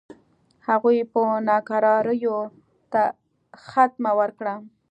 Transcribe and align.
هغوی 0.67 0.99
به 1.11 1.23
ناکراریو 1.47 2.37
ته 2.91 3.03
خاتمه 3.67 4.11
ورکړي. 4.19 4.55